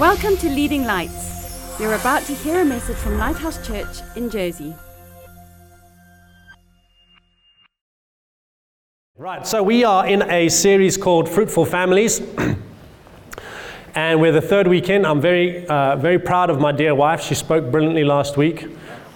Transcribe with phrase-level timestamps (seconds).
[0.00, 1.78] Welcome to Leading Lights.
[1.78, 4.74] You're about to hear a message from Lighthouse Church in Jersey.
[9.18, 12.22] Right, so we are in a series called Fruitful Families.
[13.94, 15.06] and we're the third weekend.
[15.06, 17.20] I'm very, uh, very proud of my dear wife.
[17.20, 18.68] She spoke brilliantly last week.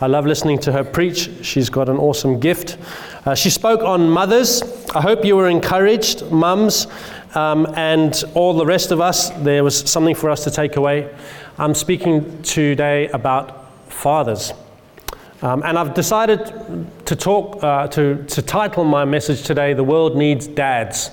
[0.02, 1.30] I love listening to her preach.
[1.40, 2.76] She's got an awesome gift.
[3.24, 4.62] Uh, she spoke on mothers.
[4.94, 6.86] I hope you were encouraged, mums,
[7.34, 9.30] um, and all the rest of us.
[9.30, 11.08] There was something for us to take away.
[11.56, 14.52] I'm speaking today about fathers.
[15.40, 20.18] Um, and I've decided to talk, uh, to, to title my message today, The World
[20.18, 21.10] Needs Dads.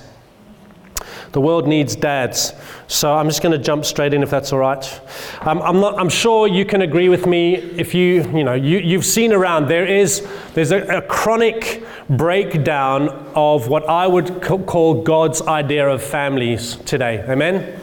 [1.32, 2.52] The world needs dads.
[2.88, 5.00] So I'm just going to jump straight in if that's all right.
[5.40, 8.78] Um, I'm, not, I'm sure you can agree with me if you, you know, you,
[8.78, 15.02] you've seen around, there is there's a, a chronic breakdown of what I would call
[15.02, 17.24] God's idea of families today.
[17.26, 17.80] Amen?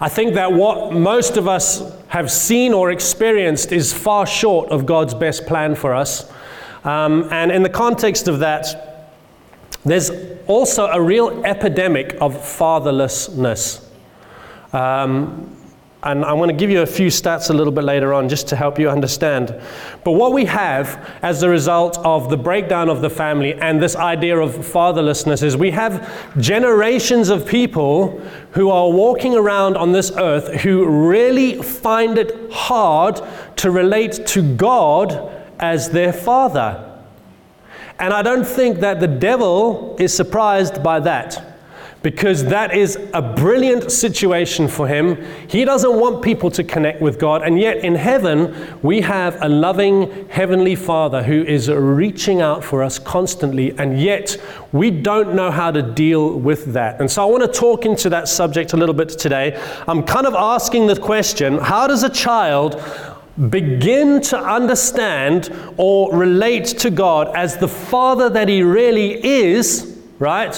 [0.00, 4.86] I think that what most of us have seen or experienced is far short of
[4.86, 6.30] God's best plan for us.
[6.84, 9.10] Um, and in the context of that,
[9.84, 10.10] there's
[10.46, 13.84] also a real epidemic of fatherlessness.
[14.72, 15.56] Um,
[16.04, 18.48] and I'm going to give you a few stats a little bit later on just
[18.48, 19.54] to help you understand.
[20.02, 23.94] But what we have as a result of the breakdown of the family and this
[23.94, 28.18] idea of fatherlessness is we have generations of people
[28.50, 33.20] who are walking around on this earth who really find it hard
[33.56, 36.91] to relate to God as their father.
[38.02, 41.52] And I don't think that the devil is surprised by that
[42.02, 45.24] because that is a brilliant situation for him.
[45.46, 49.48] He doesn't want people to connect with God, and yet in heaven, we have a
[49.48, 54.36] loving Heavenly Father who is reaching out for us constantly, and yet
[54.72, 57.00] we don't know how to deal with that.
[57.00, 59.56] And so I want to talk into that subject a little bit today.
[59.86, 62.82] I'm kind of asking the question how does a child
[63.50, 70.54] begin to understand or relate to God as the Father that He really is, right?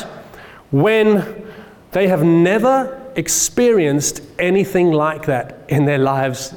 [0.70, 1.46] When
[1.92, 6.54] they have never experienced anything like that in their lives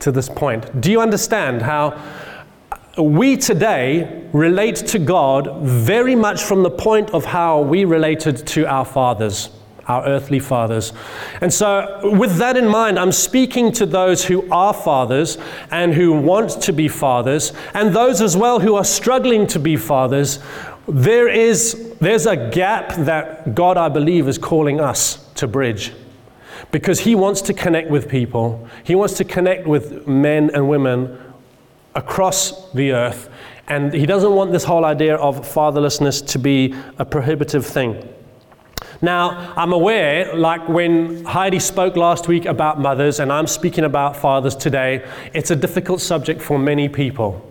[0.00, 0.80] to this point.
[0.80, 1.98] Do you understand how
[2.98, 8.66] we today relate to God very much from the point of how we related to
[8.66, 9.48] our fathers?
[9.86, 10.92] Our earthly fathers.
[11.40, 15.38] And so, with that in mind, I'm speaking to those who are fathers
[15.70, 19.76] and who want to be fathers, and those as well who are struggling to be
[19.76, 20.38] fathers.
[20.86, 25.92] There is there's a gap that God, I believe, is calling us to bridge.
[26.70, 31.18] Because He wants to connect with people, He wants to connect with men and women
[31.94, 33.30] across the earth,
[33.68, 38.06] and He doesn't want this whole idea of fatherlessness to be a prohibitive thing.
[39.02, 44.16] Now, I'm aware, like when Heidi spoke last week about mothers, and I'm speaking about
[44.16, 47.50] fathers today, it's a difficult subject for many people.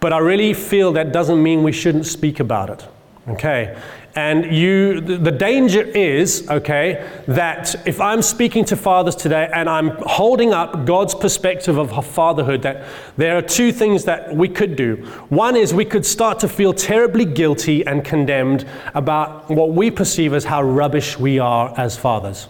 [0.00, 2.86] But I really feel that doesn't mean we shouldn't speak about it.
[3.28, 3.76] Okay?
[4.16, 9.90] And you, the danger is, okay, that if I'm speaking to fathers today and I'm
[9.98, 12.84] holding up God's perspective of fatherhood, that
[13.16, 14.96] there are two things that we could do.
[15.28, 20.34] One is we could start to feel terribly guilty and condemned about what we perceive
[20.34, 22.48] as how rubbish we are as fathers.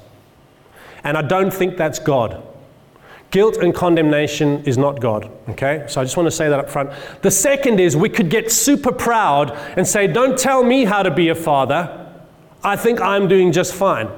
[1.05, 2.43] And I don't think that's God.
[3.31, 5.31] Guilt and condemnation is not God.
[5.51, 5.85] Okay?
[5.89, 6.91] So I just want to say that up front.
[7.23, 11.11] The second is we could get super proud and say, Don't tell me how to
[11.11, 11.97] be a father.
[12.63, 14.09] I think I'm doing just fine.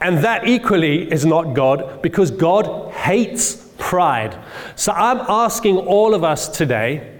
[0.00, 4.38] And that equally is not God because God hates pride.
[4.76, 7.18] So I'm asking all of us today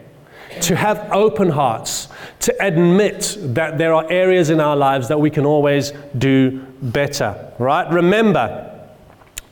[0.62, 2.08] to have open hearts,
[2.40, 7.52] to admit that there are areas in our lives that we can always do better.
[7.58, 7.90] Right?
[7.92, 8.69] Remember,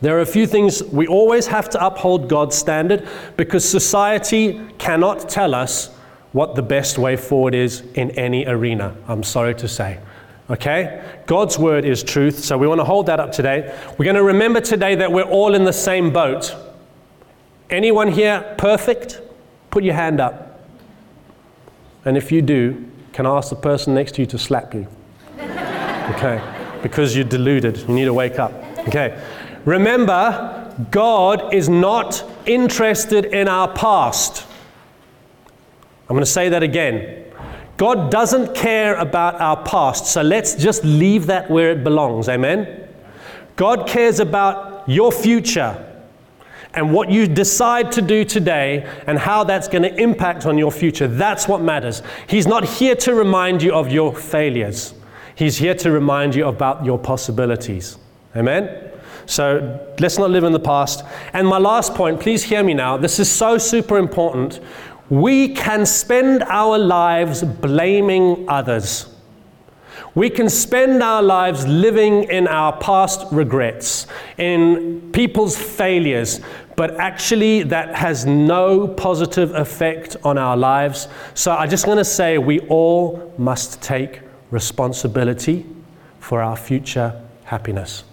[0.01, 5.29] there are a few things we always have to uphold God's standard because society cannot
[5.29, 5.91] tell us
[6.33, 8.95] what the best way forward is in any arena.
[9.09, 9.99] I'm sorry to say.
[10.51, 11.03] Okay?
[11.27, 13.77] God's word is truth, so we want to hold that up today.
[13.99, 16.55] We're going to remember today that we're all in the same boat.
[17.71, 19.21] Anyone here perfect?
[19.71, 20.61] Put your hand up.
[22.05, 24.87] And if you do, can I ask the person next to you to slap you?
[26.09, 26.41] Okay?
[26.83, 27.77] Because you're deluded.
[27.77, 28.55] You need to wake up.
[28.89, 29.23] Okay?
[29.65, 34.47] Remember, God is not interested in our past.
[36.09, 37.25] I'm going to say that again.
[37.77, 42.29] God doesn't care about our past, so let's just leave that where it belongs.
[42.29, 42.89] Amen?
[43.57, 45.85] God cares about your future
[46.75, 50.73] and what you decide to do today and how that's going to impact on your
[50.73, 51.07] future.
[51.07, 52.03] That's what matters.
[52.29, 54.95] He's not here to remind you of your failures,
[55.35, 57.97] He's here to remind you about your possibilities.
[58.35, 58.88] Amen?
[59.29, 61.05] So let's not live in the past.
[61.35, 62.97] And my last point, please hear me now.
[62.97, 64.59] This is so super important.
[65.11, 69.07] We can spend our lives blaming others.
[70.15, 74.07] We can spend our lives living in our past regrets,
[74.39, 76.41] in people's failures,
[76.75, 81.07] but actually that has no positive effect on our lives.
[81.35, 85.67] So I just want to say we all must take responsibility
[86.19, 88.05] for our future happiness.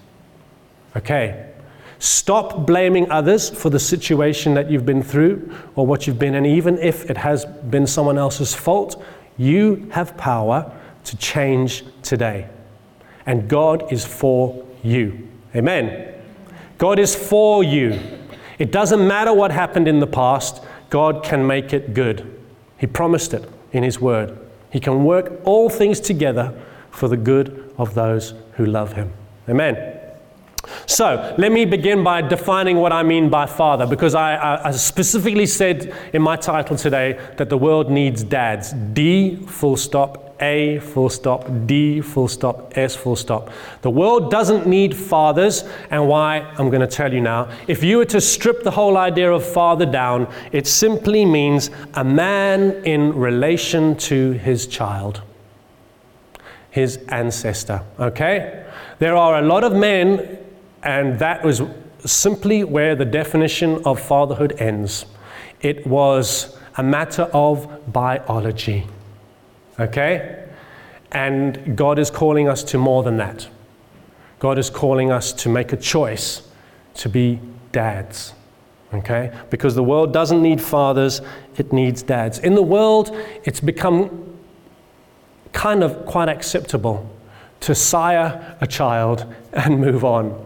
[0.95, 1.51] Okay?
[2.00, 6.45] Stop blaming others for the situation that you've been through or what you've been, and
[6.45, 9.01] even if it has been someone else's fault,
[9.38, 10.71] you have power
[11.06, 12.47] to change today.
[13.25, 15.27] And God is for you.
[15.56, 16.13] Amen.
[16.77, 18.00] God is for you.
[18.59, 22.39] It doesn't matter what happened in the past, God can make it good.
[22.77, 24.38] He promised it in His Word.
[24.69, 26.53] He can work all things together
[26.92, 29.12] for the good of those who love Him.
[29.50, 29.94] Amen.
[30.85, 34.71] So, let me begin by defining what I mean by father, because I, I, I,
[34.71, 38.73] specifically said in my title today that the world needs dads.
[38.73, 43.50] D, full stop, a full stop, D full stop, S full stop.
[43.81, 47.50] The world doesn't need fathers, and why I'm going to tell you now.
[47.68, 52.03] If you were to strip the whole idea of father down, it simply means a
[52.03, 55.21] man in relation to his child,
[56.69, 57.81] his ancestor.
[58.00, 58.65] Okay?
[59.00, 60.38] There are a lot of men,
[60.85, 61.63] and that was
[62.05, 65.05] simply where the definition of fatherhood ends.
[65.61, 68.85] It was a matter of biology.
[69.79, 70.45] Okay?
[71.11, 73.49] And God is calling us to more than that.
[74.37, 76.47] God is calling us to make a choice
[76.95, 77.39] to be
[77.71, 78.33] dads.
[78.93, 79.35] Okay?
[79.49, 81.21] Because the world doesn't need fathers,
[81.57, 82.37] it needs dads.
[82.37, 83.09] In the world,
[83.43, 84.37] it's become
[85.51, 87.09] kind of quite acceptable
[87.61, 90.44] to sire a child and move on.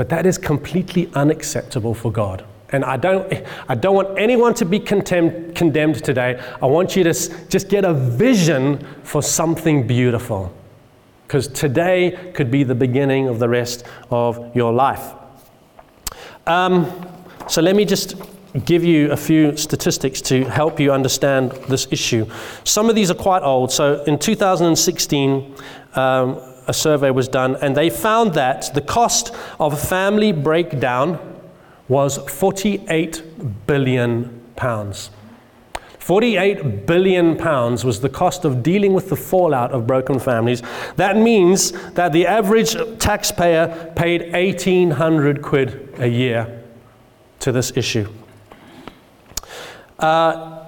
[0.00, 2.42] But that is completely unacceptable for God.
[2.70, 3.30] And I don't,
[3.68, 6.40] I don't want anyone to be condemned, condemned today.
[6.62, 10.54] I want you to just get a vision for something beautiful.
[11.26, 15.12] Because today could be the beginning of the rest of your life.
[16.46, 16.90] Um,
[17.46, 18.14] so let me just
[18.64, 22.26] give you a few statistics to help you understand this issue.
[22.64, 23.70] Some of these are quite old.
[23.70, 25.54] So in 2016,
[25.94, 31.18] um, a survey was done, and they found that the cost of family breakdown
[31.88, 35.10] was 48 billion pounds.
[35.98, 40.62] 48 billion pounds was the cost of dealing with the fallout of broken families.
[40.96, 46.64] That means that the average taxpayer paid 1800 quid a year
[47.40, 48.08] to this issue.
[49.98, 50.59] Uh,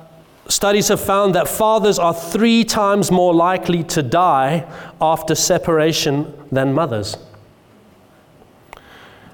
[0.53, 4.71] studies have found that fathers are three times more likely to die
[5.01, 7.17] after separation than mothers.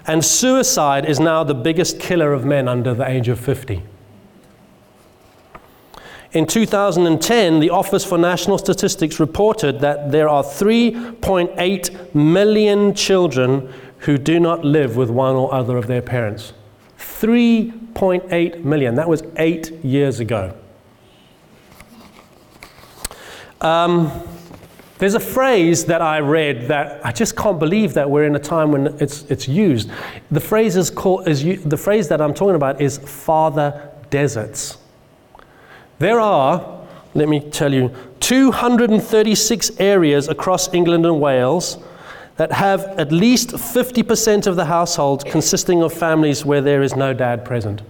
[0.06, 3.82] And suicide is now the biggest killer of men under the age of 50.
[6.32, 14.18] In 2010, the Office for National Statistics reported that there are 3.8 million children who
[14.18, 16.52] do not live with one or other of their parents.
[16.98, 18.94] 3.8 million.
[18.94, 20.54] That was eight years ago.
[23.60, 24.10] Um,
[24.98, 28.40] there's a phrase that I read that I just can't believe that we're in a
[28.40, 29.90] time when it's, it's used.
[30.30, 34.78] The phrase, is called, is, the phrase that I'm talking about is father deserts.
[36.00, 36.84] There are,
[37.14, 41.78] let me tell you, 236 areas across England and Wales
[42.36, 47.12] that have at least 50% of the households consisting of families where there is no
[47.12, 47.82] dad present.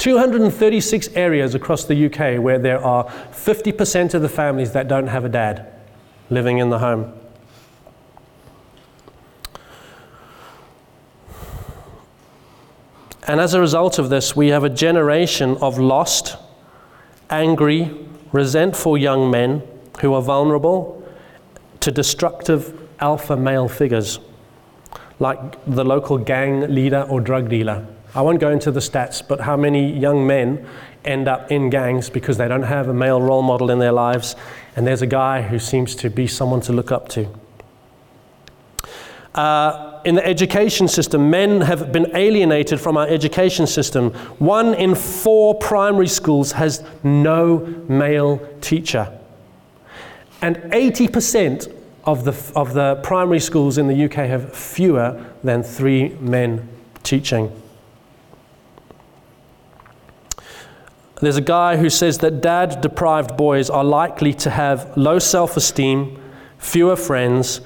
[0.00, 5.26] 236 areas across the UK where there are 50% of the families that don't have
[5.26, 5.66] a dad
[6.30, 7.12] living in the home.
[13.28, 16.38] And as a result of this, we have a generation of lost,
[17.28, 17.94] angry,
[18.32, 19.62] resentful young men
[20.00, 21.06] who are vulnerable
[21.80, 24.18] to destructive alpha male figures,
[25.18, 27.86] like the local gang leader or drug dealer.
[28.14, 30.66] I won't go into the stats, but how many young men
[31.04, 34.36] end up in gangs because they don't have a male role model in their lives,
[34.76, 37.28] and there's a guy who seems to be someone to look up to.
[39.34, 44.10] Uh, in the education system, men have been alienated from our education system.
[44.38, 49.16] One in four primary schools has no male teacher.
[50.42, 51.72] And 80%
[52.04, 56.66] of the, of the primary schools in the UK have fewer than three men
[57.02, 57.52] teaching.
[61.20, 65.56] There's a guy who says that dad deprived boys are likely to have low self
[65.56, 66.18] esteem,
[66.58, 67.60] fewer friends,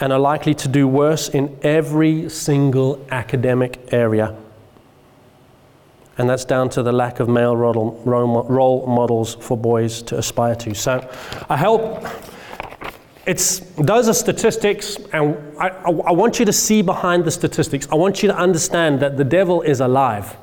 [0.00, 4.36] and are likely to do worse in every single academic area.
[6.18, 10.74] And that's down to the lack of male role, models for boys to aspire to.
[10.74, 11.08] So
[11.48, 12.06] I hope
[13.26, 17.86] it's, those are statistics, and I, I, I want you to see behind the statistics.
[17.92, 20.36] I want you to understand that the devil is alive,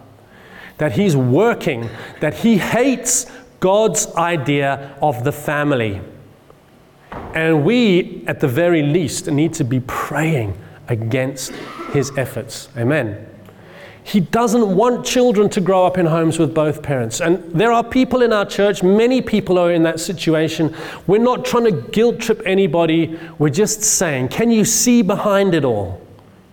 [0.77, 1.89] that he's working,
[2.19, 3.25] that he hates
[3.59, 6.01] God's idea of the family.
[7.33, 11.51] And we, at the very least, need to be praying against
[11.91, 12.69] his efforts.
[12.77, 13.27] Amen.
[14.03, 17.21] He doesn't want children to grow up in homes with both parents.
[17.21, 20.75] And there are people in our church, many people are in that situation.
[21.07, 23.17] We're not trying to guilt trip anybody.
[23.39, 26.01] We're just saying, can you see behind it all?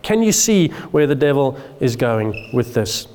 [0.03, 3.09] Can you see where the devil is going with this?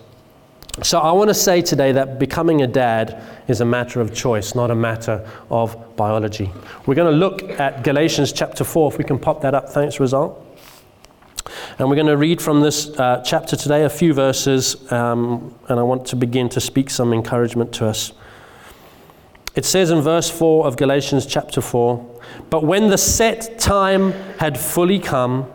[0.84, 4.56] So, I want to say today that becoming a dad is a matter of choice,
[4.56, 6.52] not a matter of biology.
[6.86, 9.70] We're going to look at Galatians chapter 4, if we can pop that up.
[9.70, 10.42] Thanks, Result.
[11.80, 15.80] And we're going to read from this uh, chapter today a few verses, um, and
[15.80, 18.12] I want to begin to speak some encouragement to us.
[19.56, 24.60] It says in verse 4 of Galatians chapter 4 But when the set time had
[24.60, 25.50] fully come,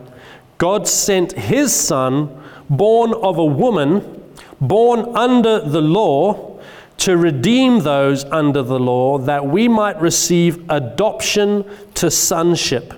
[0.57, 4.20] God sent his Son, born of a woman,
[4.61, 6.59] born under the law,
[6.97, 11.65] to redeem those under the law, that we might receive adoption
[11.95, 12.93] to sonship.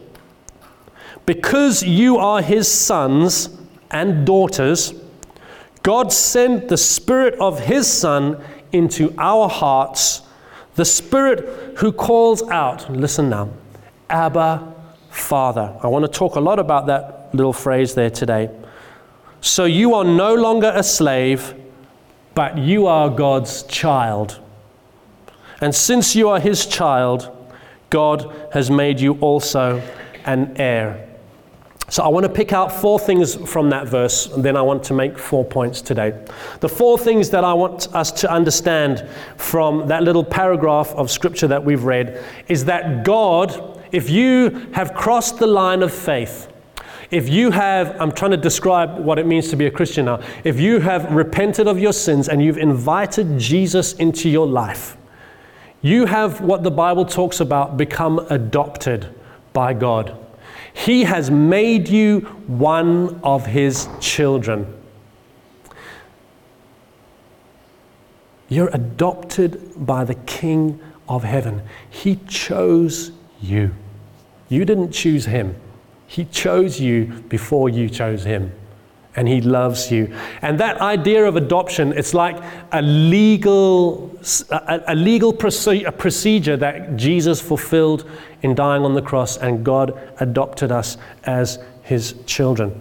[1.25, 3.57] Because you are his sons
[3.89, 4.93] and daughters,
[5.83, 8.43] God sent the Spirit of his Son
[8.73, 10.23] into our hearts,
[10.75, 13.51] the Spirit who calls out, listen now,
[14.09, 14.73] Abba,
[15.09, 15.77] Father.
[15.81, 18.49] I want to talk a lot about that little phrase there today.
[19.43, 21.53] So you are no longer a slave,
[22.33, 24.39] but you are God's child.
[25.59, 27.29] And since you are his child,
[27.89, 29.81] God has made you also
[30.23, 31.09] an heir.
[31.89, 34.81] So I want to pick out four things from that verse, and then I want
[34.85, 36.25] to make four points today.
[36.61, 41.49] The four things that I want us to understand from that little paragraph of scripture
[41.49, 46.47] that we've read is that God, if you have crossed the line of faith,
[47.13, 50.21] if you have, I'm trying to describe what it means to be a Christian now,
[50.43, 54.97] if you have repented of your sins and you've invited Jesus into your life,
[55.81, 59.13] you have what the Bible talks about become adopted
[59.51, 60.17] by God.
[60.73, 64.81] He has made you one of His children.
[68.49, 71.61] You're adopted by the King of heaven.
[71.89, 73.73] He chose you.
[74.49, 75.55] You didn't choose Him,
[76.13, 78.51] He chose you before you chose Him
[79.15, 80.13] and he loves you.
[80.41, 82.41] And that idea of adoption, it's like
[82.71, 84.11] a legal,
[84.49, 88.09] a, a legal procedure that Jesus fulfilled
[88.41, 92.79] in dying on the cross, and God adopted us as his children.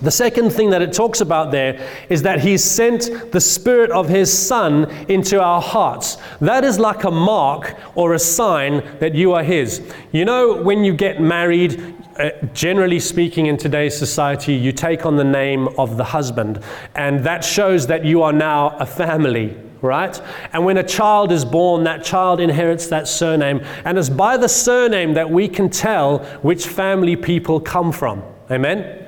[0.00, 4.08] The second thing that it talks about there is that he sent the Spirit of
[4.08, 6.18] his Son into our hearts.
[6.40, 9.82] That is like a mark or a sign that you are his.
[10.12, 15.16] You know, when you get married, uh, generally speaking, in today's society, you take on
[15.16, 16.60] the name of the husband,
[16.96, 20.20] and that shows that you are now a family, right?
[20.52, 24.48] And when a child is born, that child inherits that surname, and it's by the
[24.48, 28.22] surname that we can tell which family people come from.
[28.50, 29.06] Amen?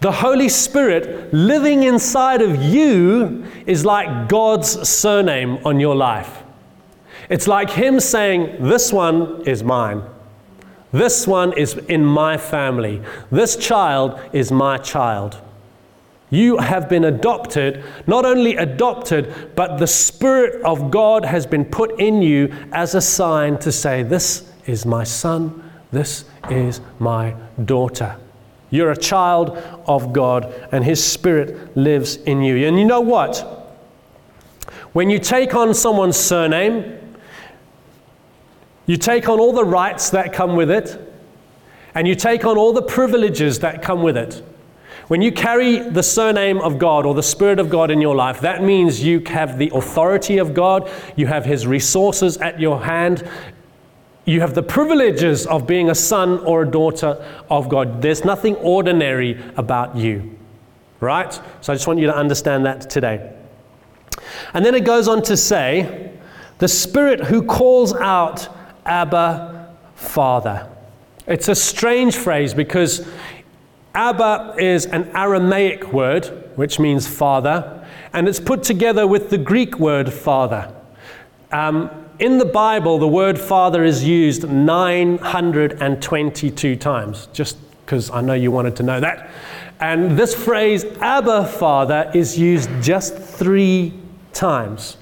[0.00, 6.42] The Holy Spirit living inside of you is like God's surname on your life.
[7.28, 10.02] It's like Him saying, This one is mine.
[10.92, 13.02] This one is in my family.
[13.30, 15.40] This child is my child.
[16.30, 21.98] You have been adopted, not only adopted, but the Spirit of God has been put
[22.00, 28.16] in you as a sign to say, This is my son, this is my daughter.
[28.70, 29.50] You're a child
[29.88, 32.66] of God, and His Spirit lives in you.
[32.66, 33.38] And you know what?
[34.92, 36.99] When you take on someone's surname,
[38.90, 41.00] you take on all the rights that come with it,
[41.94, 44.42] and you take on all the privileges that come with it.
[45.06, 48.40] When you carry the surname of God or the Spirit of God in your life,
[48.40, 53.22] that means you have the authority of God, you have His resources at your hand,
[54.24, 58.02] you have the privileges of being a son or a daughter of God.
[58.02, 60.36] There's nothing ordinary about you,
[60.98, 61.32] right?
[61.60, 63.32] So I just want you to understand that today.
[64.52, 66.10] And then it goes on to say,
[66.58, 68.48] the Spirit who calls out
[68.90, 70.68] Abba, Father.
[71.28, 73.08] It's a strange phrase because
[73.94, 79.78] Abba is an Aramaic word, which means father, and it's put together with the Greek
[79.78, 80.74] word father.
[81.52, 88.34] Um, in the Bible, the word father is used 922 times, just because I know
[88.34, 89.30] you wanted to know that.
[89.78, 93.94] And this phrase, Abba Father, is used just three
[94.32, 94.96] times.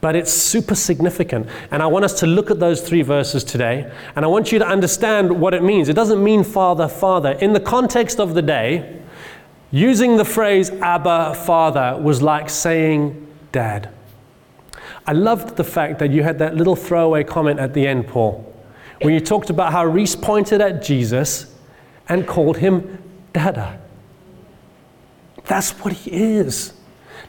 [0.00, 1.48] But it's super significant.
[1.70, 3.92] And I want us to look at those three verses today.
[4.14, 5.88] And I want you to understand what it means.
[5.88, 7.32] It doesn't mean Father, Father.
[7.32, 9.00] In the context of the day,
[9.70, 13.90] using the phrase Abba Father was like saying Dad.
[15.06, 18.54] I loved the fact that you had that little throwaway comment at the end, Paul,
[19.00, 21.54] when you talked about how Reese pointed at Jesus
[22.08, 23.02] and called him
[23.32, 23.80] Dada.
[25.46, 26.74] That's what he is.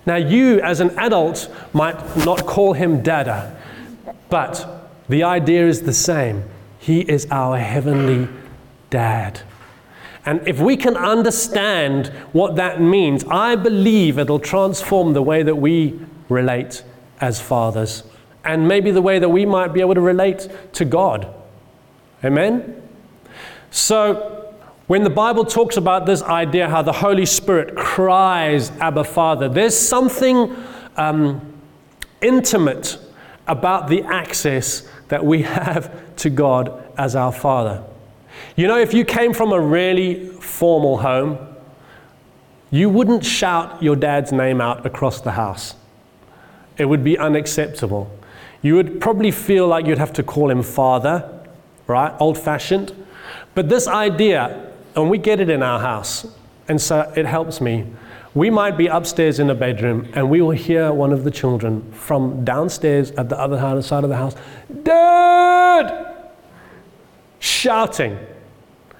[0.05, 3.55] Now, you as an adult might not call him Dada,
[4.29, 6.43] but the idea is the same.
[6.79, 8.27] He is our heavenly
[8.89, 9.41] dad.
[10.25, 15.55] And if we can understand what that means, I believe it'll transform the way that
[15.55, 16.83] we relate
[17.21, 18.03] as fathers
[18.43, 21.33] and maybe the way that we might be able to relate to God.
[22.23, 22.81] Amen?
[23.71, 24.38] So,
[24.89, 29.77] when the Bible talks about this idea, how the Holy Spirit cries, Abba, Father, there's
[29.77, 30.55] something
[30.97, 31.53] um,
[32.21, 32.97] intimate
[33.45, 37.83] about the access that we have to God as our Father.
[38.55, 41.37] You know, if you came from a really formal home,
[42.71, 45.75] you wouldn't shout your dad's name out across the house.
[46.79, 48.09] It would be unacceptable.
[48.63, 51.29] You would probably feel like you'd have to call him father,
[51.85, 52.11] right?
[52.19, 52.95] Old fashioned.
[53.53, 54.65] But this idea,
[54.95, 56.27] and we get it in our house.
[56.67, 57.85] And so it helps me.
[58.35, 61.91] We might be upstairs in a bedroom and we will hear one of the children
[61.91, 64.35] from downstairs at the other side of the house,
[64.83, 66.15] Dad!
[67.39, 68.19] Shouting.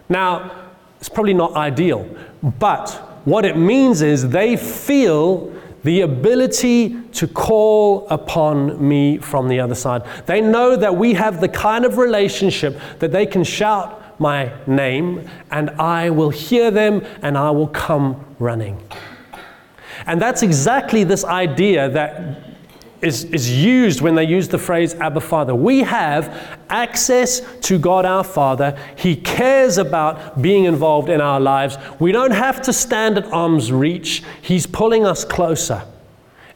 [0.08, 0.52] Now,
[1.00, 2.10] it's probably not ideal,
[2.42, 2.90] but
[3.26, 5.54] what it means is they feel
[5.84, 10.04] the ability to call upon me from the other side.
[10.26, 15.30] They know that we have the kind of relationship that they can shout my name,
[15.52, 18.82] and I will hear them and I will come running.
[20.06, 22.50] And that's exactly this idea that
[23.02, 25.56] is, is used when they use the phrase Abba Father.
[25.56, 28.78] We have access to God our Father.
[28.98, 31.78] He cares about being involved in our lives.
[32.00, 35.84] We don't have to stand at arm's reach, He's pulling us closer.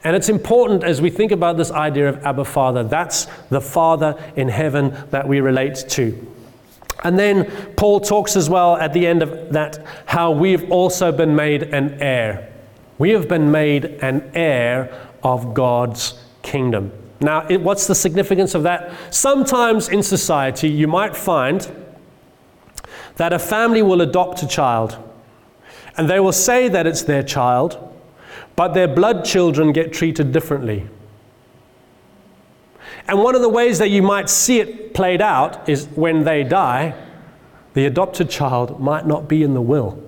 [0.04, 4.22] And it's important as we think about this idea of Abba Father, that's the Father
[4.36, 6.33] in heaven that we relate to.
[7.04, 11.36] And then Paul talks as well at the end of that how we've also been
[11.36, 12.50] made an heir.
[12.98, 16.92] We have been made an heir of God's kingdom.
[17.20, 18.94] Now, it, what's the significance of that?
[19.14, 21.70] Sometimes in society, you might find
[23.16, 24.98] that a family will adopt a child
[25.96, 27.78] and they will say that it's their child,
[28.56, 30.88] but their blood children get treated differently.
[33.08, 36.44] And one of the ways that you might see it played out is when they
[36.44, 36.96] die,
[37.74, 40.02] the adopted child might not be in the will,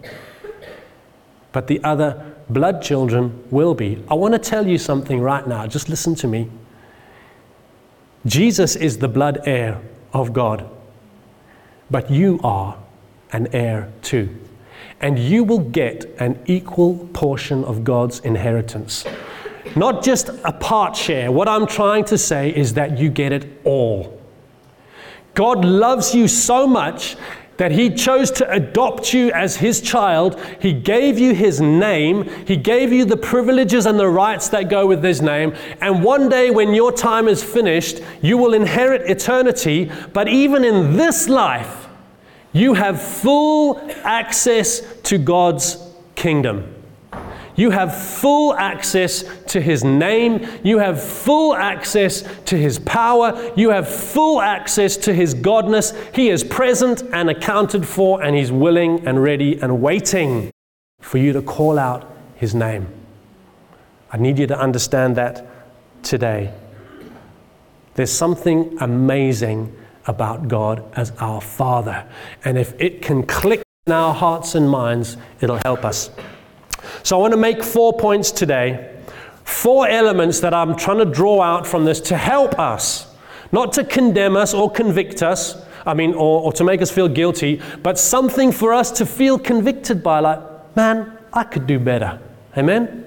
[1.51, 4.03] but the other blood children will be.
[4.09, 5.65] I want to tell you something right now.
[5.67, 6.49] Just listen to me.
[8.25, 9.81] Jesus is the blood heir
[10.13, 10.67] of God,
[11.91, 12.77] but you are
[13.31, 14.29] an heir too.
[15.01, 19.05] And you will get an equal portion of God's inheritance
[19.75, 21.31] not just a part share.
[21.31, 24.21] What I'm trying to say is that you get it all.
[25.33, 27.17] God loves you so much
[27.57, 30.39] that He chose to adopt you as His child.
[30.59, 32.29] He gave you His name.
[32.45, 35.53] He gave you the privileges and the rights that go with His name.
[35.81, 39.91] And one day, when your time is finished, you will inherit eternity.
[40.13, 41.87] But even in this life,
[42.51, 45.77] you have full access to God's
[46.15, 46.74] kingdom.
[47.55, 50.47] You have full access to His name.
[50.63, 53.53] You have full access to His power.
[53.55, 55.95] You have full access to His godness.
[56.13, 60.51] He is present and accounted for, and He's willing and ready and waiting
[60.99, 62.87] for you to call out His name.
[64.11, 65.45] I need you to understand that
[66.03, 66.53] today.
[67.95, 69.75] There's something amazing
[70.07, 72.05] about God as our Father.
[72.43, 76.09] And if it can click in our hearts and minds, it'll help us.
[77.05, 78.91] So I want to make four points today.
[79.43, 83.13] Four elements that I'm trying to draw out from this to help us,
[83.51, 87.07] not to condemn us or convict us, I mean, or, or to make us feel
[87.07, 92.19] guilty, but something for us to feel convicted by, like, man, I could do better.
[92.57, 93.05] Amen?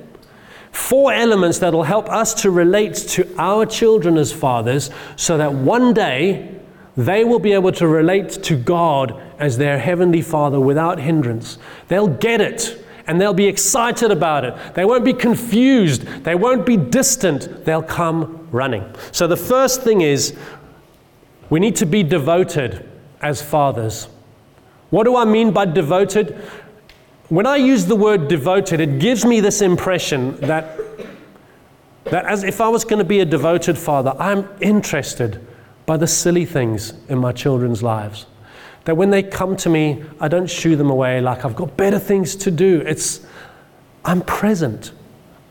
[0.70, 5.52] Four elements that will help us to relate to our children as fathers so that
[5.52, 6.54] one day
[6.96, 11.58] they will be able to relate to God as their heavenly Father without hindrance.
[11.88, 14.54] They'll get it and they'll be excited about it.
[14.74, 16.02] They won't be confused.
[16.24, 17.64] They won't be distant.
[17.64, 18.84] They'll come running.
[19.12, 20.36] So the first thing is
[21.50, 22.88] we need to be devoted
[23.22, 24.08] as fathers.
[24.90, 26.38] What do I mean by devoted?
[27.30, 30.78] When I use the word devoted, it gives me this impression that,
[32.04, 35.44] that as if I was going to be a devoted father, I'm interested
[35.86, 38.26] by the silly things in my children's lives.
[38.88, 41.98] That when they come to me, I don't shoo them away like I've got better
[41.98, 42.80] things to do.
[42.86, 43.20] It's,
[44.02, 44.92] I'm present.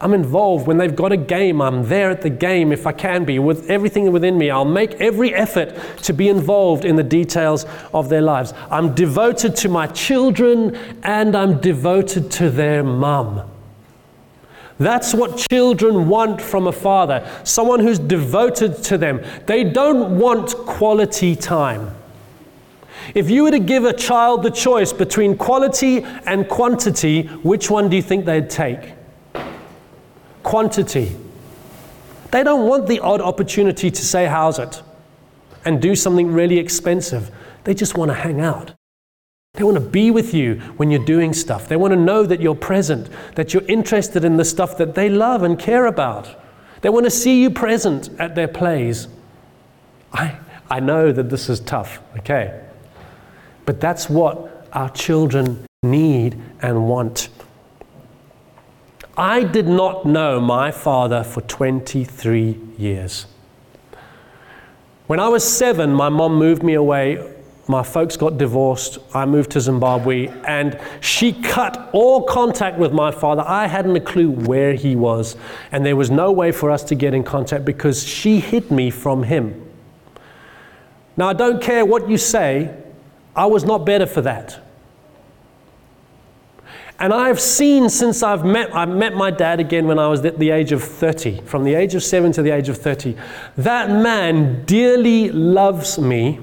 [0.01, 0.65] I'm involved.
[0.65, 3.37] When they've got a game, I'm there at the game if I can be.
[3.37, 8.09] With everything within me, I'll make every effort to be involved in the details of
[8.09, 8.55] their lives.
[8.71, 13.47] I'm devoted to my children and I'm devoted to their mum.
[14.79, 19.23] That's what children want from a father someone who's devoted to them.
[19.45, 21.93] They don't want quality time.
[23.13, 27.89] If you were to give a child the choice between quality and quantity, which one
[27.89, 28.93] do you think they'd take?
[30.47, 31.13] quantity.
[32.31, 34.81] They don't want the odd opportunity to say, How's it?
[35.65, 37.29] and do something really expensive.
[37.65, 38.73] They just want to hang out.
[39.55, 41.67] They want to be with you when you're doing stuff.
[41.67, 45.09] They want to know that you're present, that you're interested in the stuff that they
[45.09, 46.41] love and care about.
[46.79, 49.09] They want to see you present at their plays.
[50.13, 50.37] I,
[50.69, 52.63] I know that this is tough, okay?
[53.67, 57.27] But that's what our children need and want.
[59.17, 63.25] I did not know my father for 23 years.
[65.07, 67.33] When I was seven, my mom moved me away.
[67.67, 68.99] My folks got divorced.
[69.13, 73.43] I moved to Zimbabwe, and she cut all contact with my father.
[73.45, 75.35] I hadn't a clue where he was,
[75.73, 78.89] and there was no way for us to get in contact because she hid me
[78.89, 79.69] from him.
[81.17, 82.73] Now, I don't care what you say,
[83.37, 84.59] I was not better for that.
[86.99, 90.39] And I've seen since I've met, I met my dad again when I was at
[90.39, 93.15] the age of 30, from the age of 7 to the age of 30.
[93.55, 96.39] That man dearly loves me,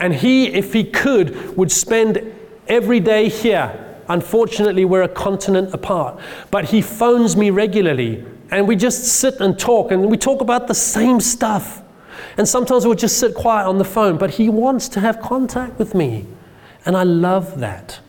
[0.00, 2.34] and he, if he could, would spend
[2.66, 3.84] every day here.
[4.08, 6.18] Unfortunately, we're a continent apart,
[6.50, 10.66] but he phones me regularly, and we just sit and talk, and we talk about
[10.66, 11.82] the same stuff.
[12.36, 15.78] And sometimes we'll just sit quiet on the phone, but he wants to have contact
[15.78, 16.26] with me,
[16.84, 18.00] and I love that.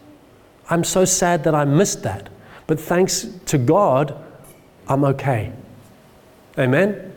[0.70, 2.30] I'm so sad that I missed that.
[2.68, 4.22] But thanks to God,
[4.88, 5.54] I'm okay.
[6.58, 7.14] Amen?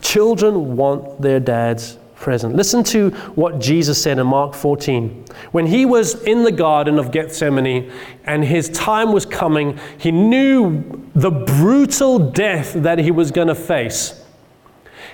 [0.00, 2.56] Children want their dads present.
[2.56, 5.24] Listen to what Jesus said in Mark 14.
[5.52, 7.92] When he was in the Garden of Gethsemane
[8.24, 10.82] and his time was coming, he knew
[11.14, 14.21] the brutal death that he was going to face.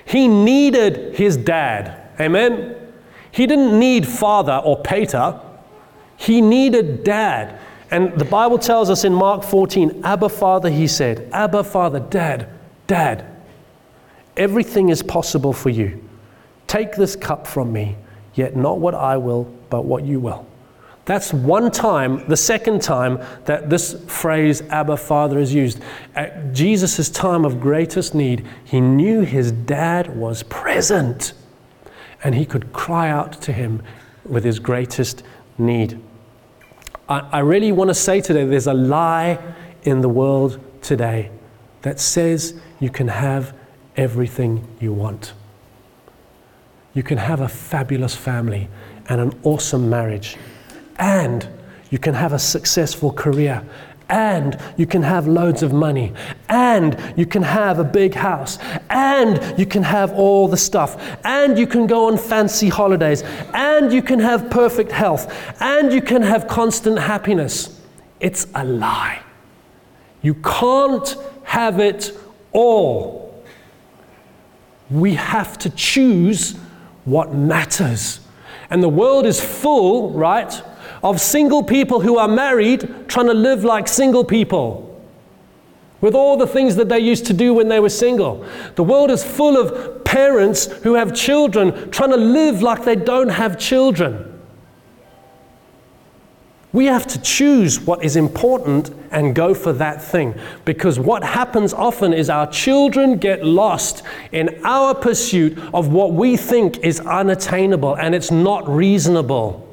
[0.09, 2.09] He needed his dad.
[2.19, 2.75] Amen?
[3.29, 5.39] He didn't need father or pater.
[6.17, 7.59] He needed dad.
[7.91, 12.49] And the Bible tells us in Mark 14, Abba Father, he said, Abba Father, Dad,
[12.87, 13.23] Dad,
[14.35, 16.03] everything is possible for you.
[16.65, 17.95] Take this cup from me,
[18.33, 20.48] yet not what I will, but what you will.
[21.09, 25.81] That's one time, the second time that this phrase, Abba Father, is used.
[26.13, 31.33] At Jesus' time of greatest need, he knew his dad was present
[32.23, 33.81] and he could cry out to him
[34.23, 35.23] with his greatest
[35.57, 35.99] need.
[37.09, 39.39] I, I really want to say today there's a lie
[39.81, 41.31] in the world today
[41.81, 43.55] that says you can have
[43.97, 45.33] everything you want.
[46.93, 48.67] You can have a fabulous family
[49.07, 50.37] and an awesome marriage,
[50.99, 51.47] and
[51.89, 53.63] you can have a successful career,
[54.09, 56.13] and you can have loads of money,
[56.49, 58.59] and you can have a big house,
[58.89, 63.91] and you can have all the stuff, and you can go on fancy holidays, and
[63.93, 65.31] you can have perfect health,
[65.61, 67.79] and you can have constant happiness.
[68.19, 69.21] It's a lie.
[70.21, 72.11] You can't have it
[72.51, 73.43] all.
[74.89, 76.55] We have to choose
[77.05, 78.19] what matters.
[78.71, 80.61] And the world is full, right,
[81.03, 84.85] of single people who are married trying to live like single people
[86.01, 88.45] with all the things that they used to do when they were single.
[88.75, 93.29] The world is full of parents who have children trying to live like they don't
[93.29, 94.25] have children.
[96.71, 100.35] We have to choose what is important and go for that thing.
[100.65, 106.37] Because what happens often is our children get lost in our pursuit of what we
[106.37, 109.68] think is unattainable and it's not reasonable.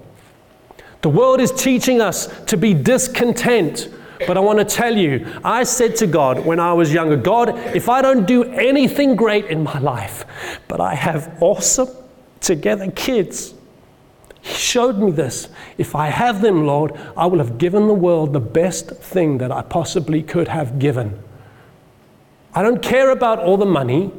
[1.03, 3.89] The world is teaching us to be discontent.
[4.27, 7.51] But I want to tell you, I said to God when I was younger, God,
[7.77, 10.25] if I don't do anything great in my life,
[10.69, 11.89] but I have awesome
[12.41, 13.53] together kids,
[14.41, 15.49] He showed me this.
[15.77, 19.53] If I have them, Lord, I will have given the world the best thing that
[19.53, 21.23] I possibly could have given.
[22.55, 24.13] I don't care about all the money,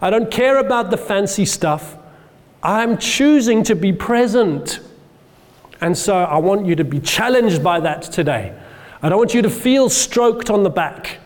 [0.00, 1.96] I don't care about the fancy stuff.
[2.62, 4.80] I'm choosing to be present.
[5.80, 8.54] And so I want you to be challenged by that today.
[9.02, 11.18] I don't want you to feel stroked on the back.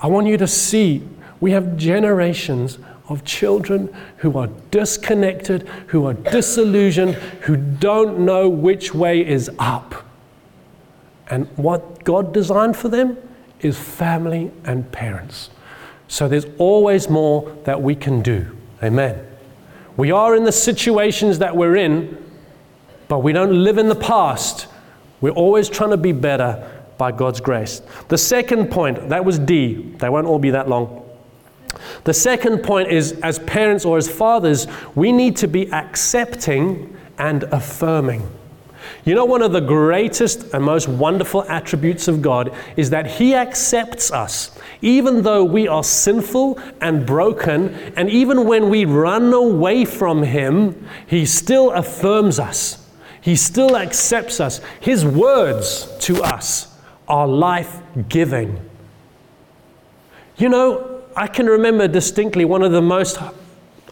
[0.00, 1.02] I want you to see
[1.40, 8.94] we have generations of children who are disconnected, who are disillusioned, who don't know which
[8.94, 10.04] way is up.
[11.30, 13.16] And what God designed for them
[13.60, 15.50] is family and parents.
[16.06, 18.56] So there's always more that we can do.
[18.82, 19.26] Amen.
[19.96, 22.24] We are in the situations that we're in,
[23.08, 24.66] but we don't live in the past.
[25.20, 27.80] We're always trying to be better by God's grace.
[28.08, 29.94] The second point, that was D.
[29.98, 31.04] They won't all be that long.
[32.04, 37.44] The second point is as parents or as fathers, we need to be accepting and
[37.44, 38.28] affirming.
[39.04, 43.34] You know, one of the greatest and most wonderful attributes of God is that He
[43.34, 49.84] accepts us, even though we are sinful and broken, and even when we run away
[49.84, 52.87] from Him, He still affirms us.
[53.28, 54.62] He still accepts us.
[54.80, 56.74] His words to us
[57.06, 58.58] are life giving.
[60.38, 63.18] You know, I can remember distinctly one of the most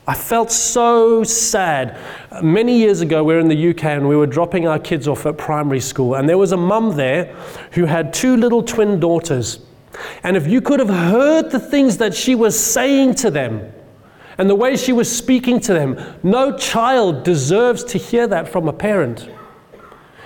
[0.06, 1.98] I felt so sad.
[2.42, 5.26] Many years ago, we were in the UK and we were dropping our kids off
[5.26, 7.36] at primary school, and there was a mum there
[7.72, 9.58] who had two little twin daughters.
[10.22, 13.70] And if you could have heard the things that she was saying to them
[14.38, 18.68] and the way she was speaking to them, no child deserves to hear that from
[18.68, 19.28] a parent.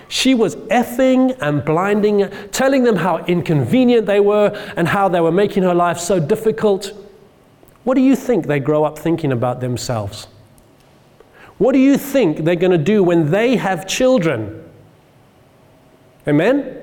[0.09, 5.31] She was effing and blinding, telling them how inconvenient they were and how they were
[5.31, 6.92] making her life so difficult.
[7.85, 10.27] What do you think they grow up thinking about themselves?
[11.59, 14.68] What do you think they're going to do when they have children?
[16.27, 16.80] Amen?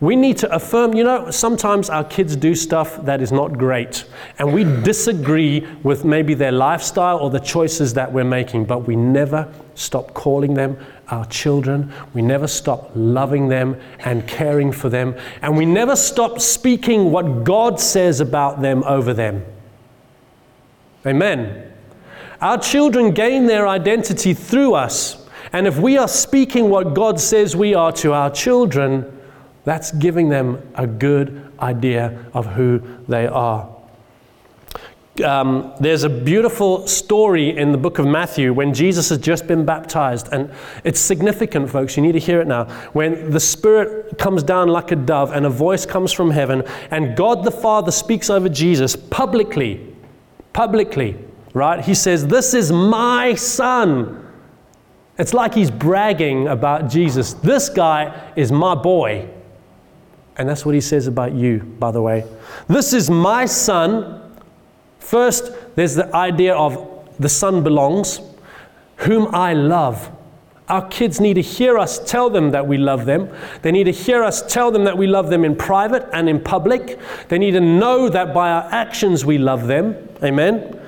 [0.00, 4.06] We need to affirm, you know, sometimes our kids do stuff that is not great,
[4.38, 8.96] and we disagree with maybe their lifestyle or the choices that we're making, but we
[8.96, 11.92] never stop calling them our children.
[12.14, 17.44] We never stop loving them and caring for them, and we never stop speaking what
[17.44, 19.44] God says about them over them.
[21.06, 21.70] Amen.
[22.40, 25.28] Our children gain their identity through us.
[25.52, 29.19] And if we are speaking what God says we are to our children,
[29.64, 33.68] that's giving them a good idea of who they are.
[35.24, 39.66] Um, there's a beautiful story in the book of Matthew when Jesus has just been
[39.66, 40.50] baptized, and
[40.82, 41.96] it's significant, folks.
[41.96, 42.64] You need to hear it now.
[42.92, 47.16] When the Spirit comes down like a dove, and a voice comes from heaven, and
[47.16, 49.90] God the Father speaks over Jesus publicly
[50.52, 51.16] publicly,
[51.54, 51.82] right?
[51.84, 54.26] He says, This is my son.
[55.18, 57.34] It's like he's bragging about Jesus.
[57.34, 59.28] This guy is my boy.
[60.40, 62.24] And that's what he says about you, by the way.
[62.66, 64.22] This is my son.
[64.98, 68.20] First, there's the idea of the son belongs,
[68.96, 70.10] whom I love.
[70.70, 73.28] Our kids need to hear us tell them that we love them.
[73.60, 76.40] They need to hear us tell them that we love them in private and in
[76.40, 76.98] public.
[77.28, 79.94] They need to know that by our actions we love them.
[80.24, 80.80] Amen.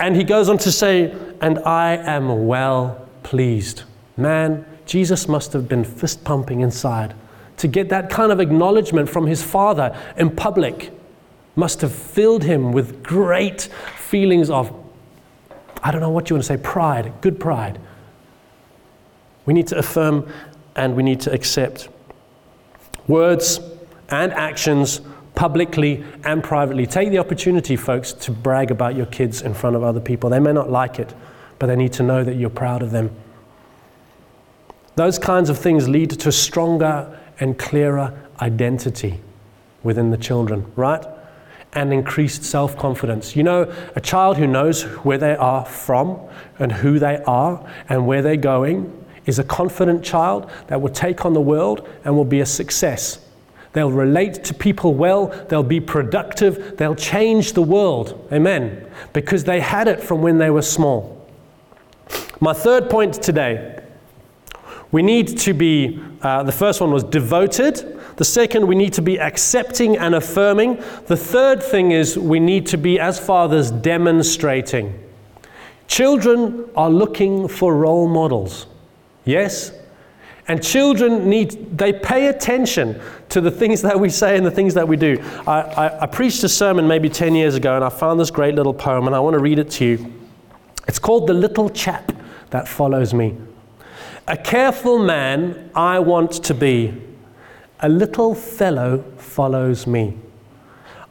[0.00, 3.84] And he goes on to say, And I am well pleased.
[4.16, 7.14] Man, Jesus must have been fist pumping inside
[7.62, 10.90] to get that kind of acknowledgement from his Father in public.
[11.54, 14.74] Must have filled him with great feelings of,
[15.80, 17.80] I don't know what you want to say, pride, good pride.
[19.46, 20.28] We need to affirm
[20.74, 21.88] and we need to accept.
[23.06, 23.60] Words
[24.08, 25.00] and actions,
[25.36, 26.84] publicly and privately.
[26.84, 30.30] Take the opportunity, folks, to brag about your kids in front of other people.
[30.30, 31.14] They may not like it,
[31.60, 33.14] but they need to know that you're proud of them.
[34.96, 39.18] Those kinds of things lead to stronger and clearer identity
[39.82, 41.04] within the children, right?
[41.72, 43.34] And increased self confidence.
[43.34, 46.20] You know, a child who knows where they are from
[46.60, 51.24] and who they are and where they're going is a confident child that will take
[51.24, 53.18] on the world and will be a success.
[53.72, 58.28] They'll relate to people well, they'll be productive, they'll change the world.
[58.30, 58.86] Amen.
[59.12, 61.26] Because they had it from when they were small.
[62.38, 63.81] My third point today
[64.92, 67.98] we need to be, uh, the first one was devoted.
[68.16, 70.76] The second, we need to be accepting and affirming.
[71.06, 75.02] The third thing is we need to be, as fathers, demonstrating.
[75.88, 78.66] Children are looking for role models.
[79.24, 79.72] Yes?
[80.46, 83.00] And children need, they pay attention
[83.30, 85.16] to the things that we say and the things that we do.
[85.46, 88.54] I, I, I, preached a sermon maybe 10 years ago and I found this great
[88.54, 90.12] little poem and I want to read it to you.
[90.88, 92.12] It's called The Little Chap
[92.50, 93.36] That Follows Me.
[94.28, 96.94] A careful man I want to be,
[97.80, 100.16] a little fellow follows me.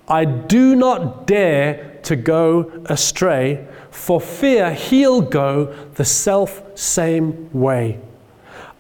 [0.08, 8.00] I do not dare to go astray, for fear he'll go the self same way.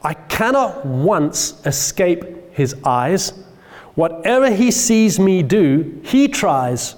[0.02, 3.34] I cannot once escape his eyes.
[3.96, 6.96] Whatever he sees me do, he tries.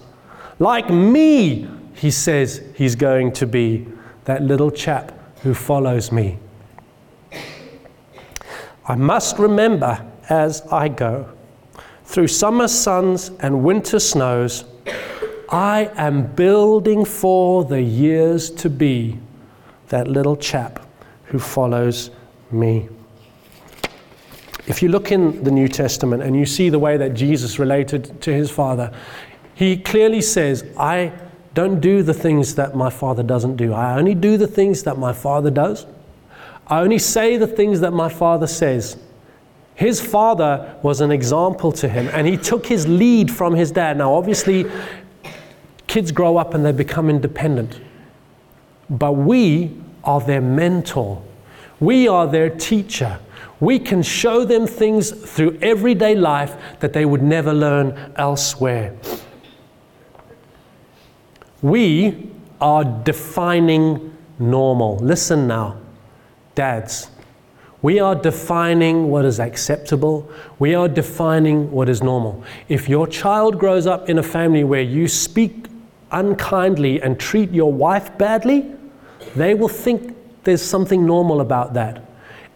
[0.59, 3.87] Like me, he says he's going to be
[4.25, 6.37] that little chap who follows me.
[8.85, 11.29] I must remember as I go
[12.05, 14.65] through summer suns and winter snows,
[15.49, 19.19] I am building for the years to be
[19.87, 20.85] that little chap
[21.25, 22.09] who follows
[22.51, 22.89] me.
[24.65, 28.21] If you look in the New Testament and you see the way that Jesus related
[28.21, 28.93] to his Father,
[29.55, 31.13] he clearly says, I
[31.53, 33.73] don't do the things that my Father doesn't do.
[33.73, 35.85] I only do the things that my Father does.
[36.67, 38.97] I only say the things that my Father says.
[39.75, 43.97] His father was an example to him, and he took his lead from his dad.
[43.97, 44.69] Now, obviously,
[45.87, 47.79] kids grow up and they become independent,
[48.89, 51.21] but we are their mentor,
[51.79, 53.19] we are their teacher.
[53.59, 58.93] We can show them things through everyday life that they would never learn elsewhere.
[61.61, 64.97] We are defining normal.
[64.97, 65.77] Listen now,
[66.55, 67.09] dads.
[67.81, 70.31] We are defining what is acceptable.
[70.57, 72.43] We are defining what is normal.
[72.69, 75.65] If your child grows up in a family where you speak
[76.11, 78.71] unkindly and treat your wife badly,
[79.35, 82.05] they will think there's something normal about that.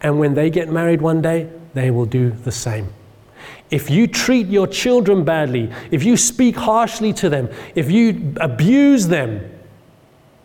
[0.00, 2.92] And when they get married one day, they will do the same.
[3.70, 9.08] If you treat your children badly, if you speak harshly to them, if you abuse
[9.08, 9.50] them,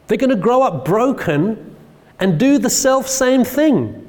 [0.07, 1.72] they're going to grow up broken
[2.19, 3.99] and do the self same thing.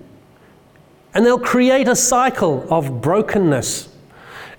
[1.15, 3.89] And they'll create a cycle of brokenness.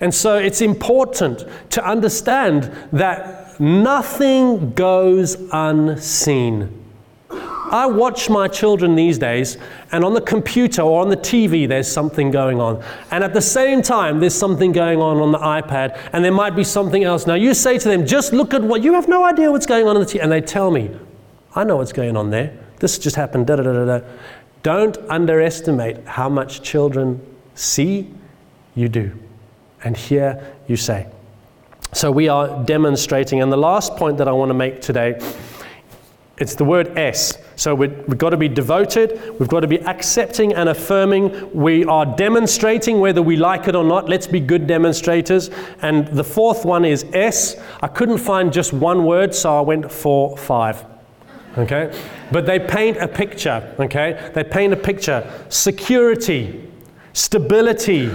[0.00, 6.82] And so it's important to understand that nothing goes unseen.
[7.70, 9.58] I watch my children these days,
[9.90, 12.82] and on the computer or on the TV, there's something going on.
[13.10, 16.54] And at the same time, there's something going on on the iPad, and there might
[16.54, 17.26] be something else.
[17.26, 19.88] Now, you say to them, just look at what you have no idea what's going
[19.88, 20.22] on in the TV.
[20.22, 20.96] And they tell me,
[21.56, 22.56] I know what's going on there.
[22.78, 24.06] This just happened, da da da da.
[24.62, 27.20] Don't underestimate how much children
[27.54, 28.10] see,
[28.74, 29.12] you do,
[29.84, 31.06] and hear, you say.
[31.92, 33.40] So we are demonstrating.
[33.40, 35.18] And the last point that I want to make today,
[36.38, 37.38] it's the word S.
[37.54, 41.54] So we have got to be devoted, we've got to be accepting and affirming.
[41.54, 44.08] We are demonstrating whether we like it or not.
[44.08, 45.48] Let's be good demonstrators.
[45.80, 47.56] And the fourth one is S.
[47.80, 50.84] I couldn't find just one word, so I went for five.
[51.58, 51.98] Okay?
[52.30, 54.30] But they paint a picture, okay?
[54.34, 55.30] They paint a picture.
[55.48, 56.68] Security,
[57.12, 58.10] stability,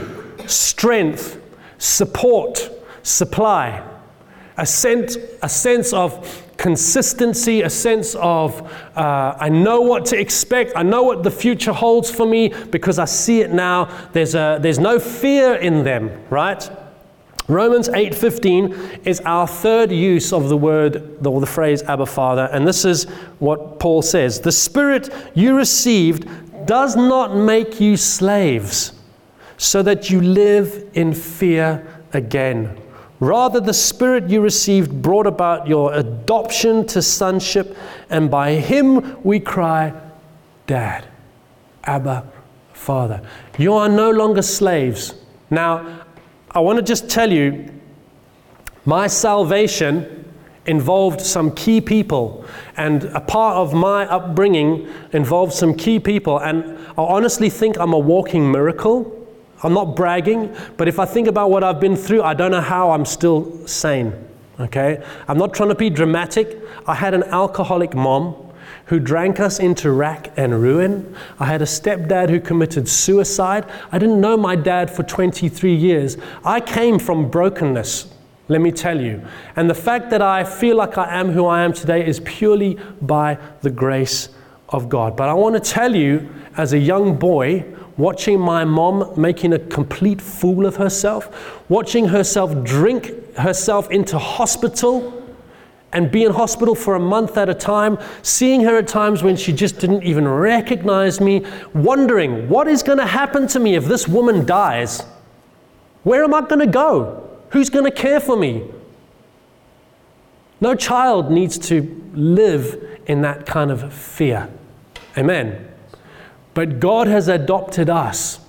[0.45, 1.41] strength,
[1.77, 2.69] support,
[3.03, 3.87] supply.
[4.57, 8.61] A sense, a sense of consistency, a sense of
[8.95, 12.99] uh, I know what to expect, I know what the future holds for me because
[12.99, 13.85] I see it now.
[14.13, 16.69] There's, a, there's no fear in them, right?
[17.51, 22.65] Romans 8:15 is our third use of the word or the phrase Abba Father, and
[22.65, 23.03] this is
[23.39, 26.27] what Paul says: "The spirit you received
[26.65, 28.93] does not make you slaves,
[29.57, 32.77] so that you live in fear again."
[33.19, 37.77] Rather, the Spirit you received brought about your adoption to sonship,
[38.09, 39.93] and by Him we cry,
[40.65, 41.05] Dad,
[41.83, 42.23] Abba,
[42.73, 43.21] Father.
[43.59, 45.13] You are no longer slaves.
[45.51, 45.85] Now,
[46.53, 47.71] I want to just tell you
[48.85, 50.17] my salvation
[50.65, 52.45] involved some key people,
[52.77, 57.93] and a part of my upbringing involved some key people, and I honestly think I'm
[57.93, 59.21] a walking miracle
[59.63, 62.61] I'm not bragging, but if I think about what I've been through, I don't know
[62.61, 64.13] how I'm still sane.
[64.59, 65.03] Okay?
[65.27, 66.57] I'm not trying to be dramatic.
[66.87, 68.50] I had an alcoholic mom
[68.91, 71.15] who drank us into rack and ruin.
[71.39, 73.65] I had a stepdad who committed suicide.
[73.89, 76.17] I didn't know my dad for 23 years.
[76.43, 78.13] I came from brokenness,
[78.49, 79.25] let me tell you.
[79.55, 82.77] And the fact that I feel like I am who I am today is purely
[83.01, 84.27] by the grace
[84.67, 85.15] of God.
[85.15, 87.63] But I want to tell you, as a young boy,
[87.95, 95.20] watching my mom making a complete fool of herself, watching herself drink herself into hospital
[95.93, 99.35] and be in hospital for a month at a time, seeing her at times when
[99.35, 103.85] she just didn't even recognize me, wondering what is going to happen to me if
[103.85, 105.03] this woman dies?
[106.03, 107.29] Where am I going to go?
[107.49, 108.63] Who's going to care for me?
[110.61, 114.49] No child needs to live in that kind of fear.
[115.17, 115.67] Amen.
[116.53, 118.39] But God has adopted us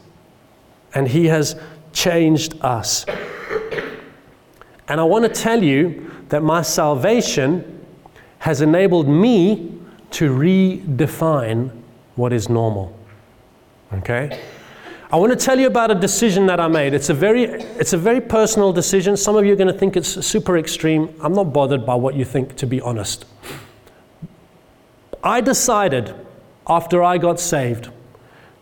[0.95, 1.59] and He has
[1.93, 3.07] changed us.
[4.89, 7.87] And I want to tell you that my salvation
[8.39, 9.79] has enabled me
[10.11, 11.71] to redefine
[12.17, 12.99] what is normal.
[13.93, 14.41] Okay?
[15.13, 16.95] I want to tell you about a decision that I made.
[16.95, 19.15] It's a very, it's a very personal decision.
[19.15, 21.15] Some of you are going to think it's super extreme.
[21.21, 23.27] I'm not bothered by what you think, to be honest.
[25.23, 26.15] I decided
[26.67, 27.91] after I got saved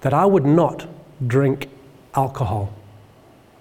[0.01, 0.89] that I would not
[1.25, 1.69] drink
[2.17, 2.75] alcohol.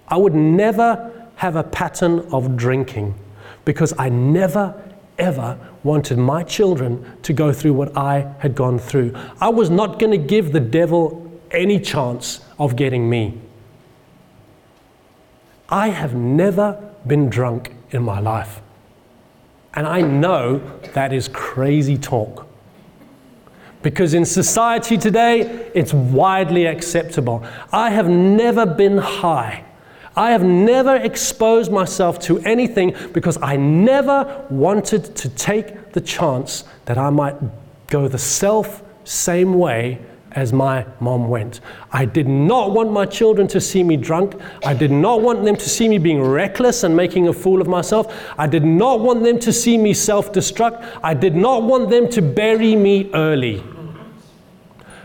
[0.08, 3.14] I would never have a pattern of drinking
[3.70, 4.74] because I never,
[5.16, 9.14] ever wanted my children to go through what I had gone through.
[9.40, 13.40] I was not going to give the devil any chance of getting me.
[15.68, 18.60] I have never been drunk in my life.
[19.74, 20.58] And I know
[20.94, 22.48] that is crazy talk.
[23.82, 27.44] Because in society today, it's widely acceptable.
[27.72, 29.62] I have never been high.
[30.20, 36.64] I have never exposed myself to anything because I never wanted to take the chance
[36.84, 37.36] that I might
[37.86, 39.98] go the self same way
[40.32, 41.60] as my mom went.
[41.90, 44.34] I did not want my children to see me drunk.
[44.62, 47.66] I did not want them to see me being reckless and making a fool of
[47.66, 48.14] myself.
[48.36, 50.86] I did not want them to see me self destruct.
[51.02, 53.64] I did not want them to bury me early.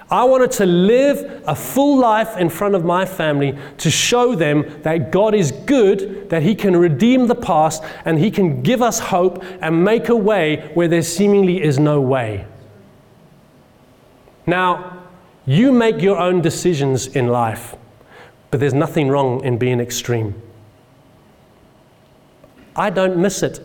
[0.09, 4.81] I wanted to live a full life in front of my family to show them
[4.83, 8.99] that God is good, that He can redeem the past, and He can give us
[8.99, 12.45] hope and make a way where there seemingly is no way.
[14.45, 15.03] Now,
[15.47, 17.75] you make your own decisions in life,
[18.51, 20.39] but there's nothing wrong in being extreme.
[22.75, 23.59] I don't miss it.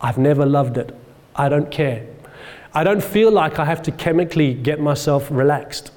[0.00, 0.96] I've never loved it.
[1.36, 2.06] I don't care.
[2.76, 5.92] I don't feel like I have to chemically get myself relaxed.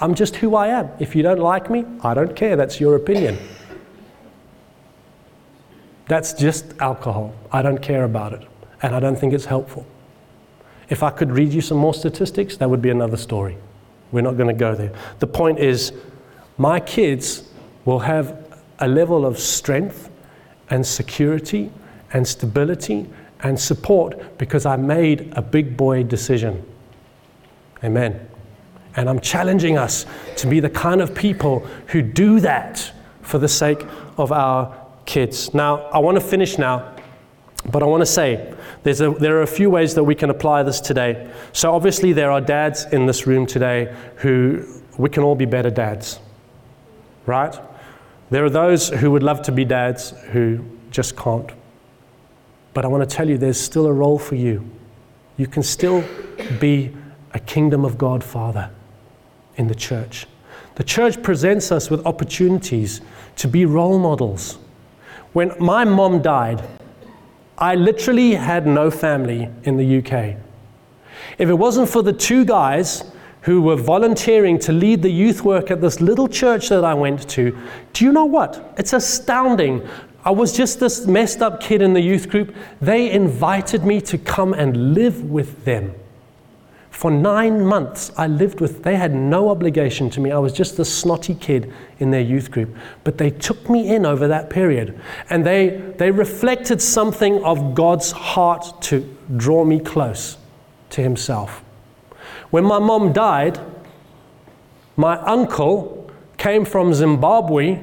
[0.00, 0.88] I'm just who I am.
[1.00, 2.54] If you don't like me, I don't care.
[2.54, 3.36] That's your opinion.
[6.06, 7.34] That's just alcohol.
[7.50, 8.46] I don't care about it.
[8.80, 9.84] And I don't think it's helpful.
[10.88, 13.56] If I could read you some more statistics, that would be another story.
[14.12, 14.92] We're not going to go there.
[15.18, 15.92] The point is,
[16.58, 17.42] my kids
[17.86, 20.10] will have a level of strength
[20.70, 21.72] and security
[22.12, 23.10] and stability
[23.44, 26.64] and support because I made a big boy decision.
[27.84, 28.28] Amen.
[28.96, 32.90] And I'm challenging us to be the kind of people who do that
[33.20, 33.84] for the sake
[34.16, 34.74] of our
[35.04, 35.52] kids.
[35.52, 36.96] Now, I want to finish now,
[37.70, 40.62] but I want to say a, there are a few ways that we can apply
[40.62, 41.30] this today.
[41.52, 44.64] So, obviously, there are dads in this room today who
[44.96, 46.18] we can all be better dads,
[47.26, 47.58] right?
[48.30, 51.50] There are those who would love to be dads who just can't.
[52.74, 54.68] But I want to tell you, there's still a role for you.
[55.36, 56.04] You can still
[56.60, 56.94] be
[57.32, 58.70] a kingdom of God father
[59.56, 60.26] in the church.
[60.74, 63.00] The church presents us with opportunities
[63.36, 64.58] to be role models.
[65.32, 66.62] When my mom died,
[67.58, 70.36] I literally had no family in the UK.
[71.38, 73.04] If it wasn't for the two guys
[73.42, 77.28] who were volunteering to lead the youth work at this little church that I went
[77.30, 77.56] to,
[77.92, 78.74] do you know what?
[78.78, 79.86] It's astounding.
[80.24, 82.54] I was just this messed up kid in the youth group.
[82.80, 85.94] They invited me to come and live with them.
[86.90, 90.30] For nine months, I lived with, they had no obligation to me.
[90.30, 92.74] I was just the snotty kid in their youth group.
[93.02, 94.98] But they took me in over that period.
[95.28, 100.38] And they, they reflected something of God's heart to draw me close
[100.90, 101.64] to Himself.
[102.50, 103.58] When my mom died,
[104.96, 107.80] my uncle came from Zimbabwe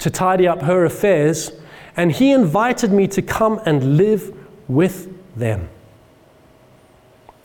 [0.00, 1.50] to tidy up her affairs,
[1.96, 4.34] and he invited me to come and live
[4.68, 5.68] with them.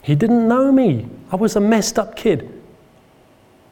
[0.02, 1.08] He didn't know me.
[1.30, 2.60] I was a messed up kid.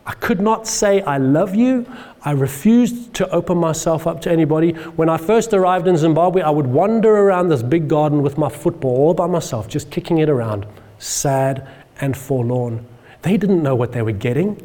[0.06, 1.86] I could not say, I love you.
[2.22, 4.72] I refused to open myself up to anybody.
[4.72, 8.48] When I first arrived in Zimbabwe, I would wander around this big garden with my
[8.48, 10.66] football all by myself, just kicking it around,
[10.98, 11.68] sad
[12.00, 12.86] and forlorn.
[13.22, 14.62] They didn't know what they were getting,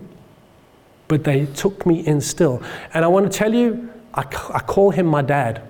[1.07, 2.61] but they took me in still.
[2.93, 5.61] And I want to tell you, I, I call him my dad.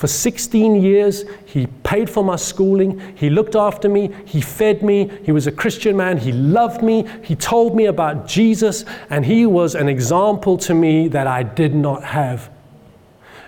[0.00, 3.02] For 16 years, he paid for my schooling.
[3.16, 4.10] He looked after me.
[4.24, 5.10] He fed me.
[5.24, 6.16] He was a Christian man.
[6.16, 7.06] He loved me.
[7.22, 8.86] He told me about Jesus.
[9.10, 12.48] And he was an example to me that I did not have.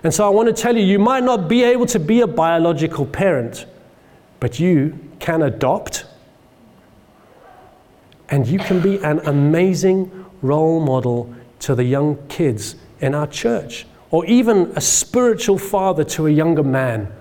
[0.03, 2.27] And so I want to tell you you might not be able to be a
[2.27, 3.65] biological parent,
[4.39, 6.05] but you can adopt.
[8.29, 13.87] And you can be an amazing role model to the young kids in our church
[14.13, 17.11] or even a spiritual father to a younger man.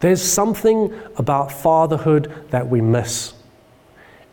[0.00, 3.34] There's something about fatherhood that we miss.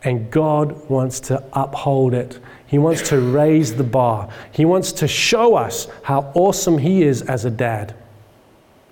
[0.02, 2.40] And God wants to uphold it.
[2.66, 4.30] He wants to raise the bar.
[4.50, 7.94] He wants to show us how awesome He is as a dad.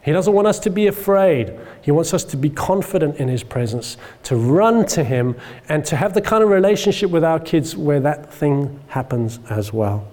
[0.05, 1.59] He doesn't want us to be afraid.
[1.83, 5.35] He wants us to be confident in His presence, to run to Him,
[5.68, 9.72] and to have the kind of relationship with our kids where that thing happens as
[9.72, 10.07] well.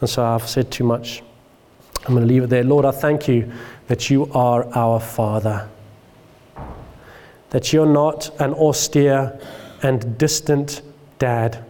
[0.00, 1.22] And so I've said too much.
[2.04, 2.64] I'm going to leave it there.
[2.64, 3.50] Lord, I thank you
[3.86, 5.68] that you are our Father,
[7.50, 9.38] that you're not an austere
[9.82, 10.82] and distant
[11.18, 11.64] dad,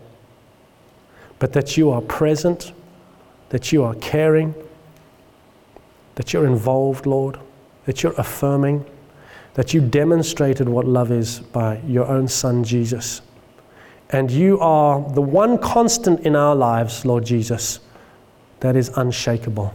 [1.38, 2.72] but that you are present,
[3.50, 4.54] that you are caring,
[6.14, 7.38] that you're involved, Lord,
[7.84, 8.86] that you're affirming,
[9.54, 13.20] that you demonstrated what love is by your own Son, Jesus.
[14.08, 17.80] And you are the one constant in our lives, Lord Jesus,
[18.60, 19.74] that is unshakable.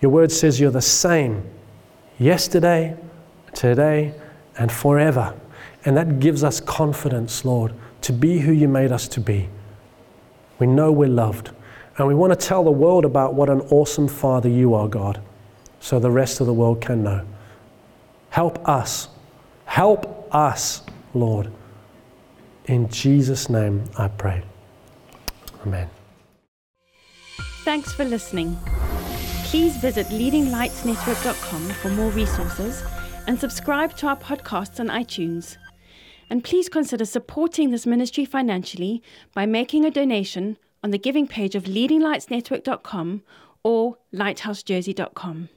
[0.00, 1.44] Your word says you're the same
[2.18, 2.96] yesterday,
[3.54, 4.14] today,
[4.58, 5.34] and forever.
[5.84, 7.72] And that gives us confidence, Lord,
[8.02, 9.48] to be who you made us to be.
[10.58, 11.50] We know we're loved.
[11.96, 15.20] And we want to tell the world about what an awesome Father you are, God,
[15.80, 17.24] so the rest of the world can know.
[18.30, 19.08] Help us.
[19.64, 20.82] Help us,
[21.12, 21.52] Lord.
[22.66, 24.42] In Jesus' name I pray.
[25.64, 25.88] Amen.
[27.64, 28.58] Thanks for listening.
[29.54, 32.82] Please visit leadinglightsnetwork.com for more resources
[33.28, 35.58] and subscribe to our podcasts on iTunes.
[36.28, 39.00] And please consider supporting this ministry financially
[39.32, 43.22] by making a donation on the giving page of leadinglightsnetwork.com
[43.62, 45.50] or lighthousejersey.com.